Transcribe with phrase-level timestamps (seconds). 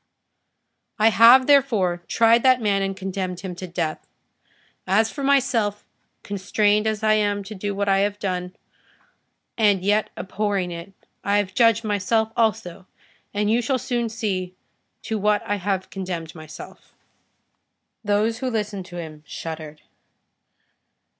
[0.97, 4.07] I have, therefore, tried that man, and condemned him to death.
[4.87, 5.85] As for myself,
[6.23, 8.55] constrained as I am to do what I have done,
[9.59, 10.93] and yet abhorring it,
[11.23, 12.87] I have judged myself also,
[13.31, 14.55] and you shall soon see
[15.03, 16.95] to what I have condemned myself."
[18.03, 19.83] Those who listened to him shuddered.